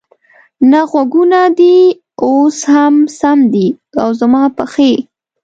نه، 0.71 0.81
غوږونه 0.89 1.39
دې 1.59 1.77
اوس 2.23 2.57
هم 2.73 2.95
سم 3.19 3.39
دي، 3.53 3.67
او 4.01 4.09
زما 4.19 4.43
پښې؟ 4.57 4.93